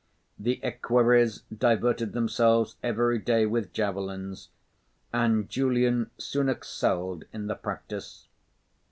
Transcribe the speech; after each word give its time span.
The 0.39 0.59
equerries 0.63 1.43
diverted 1.55 2.13
themselves 2.13 2.75
every 2.81 3.19
day 3.19 3.45
with 3.45 3.71
javelins 3.71 4.49
and 5.13 5.47
Julian 5.47 6.09
soon 6.17 6.49
excelled 6.49 7.25
in 7.31 7.45
the 7.45 7.53
practice. 7.53 8.27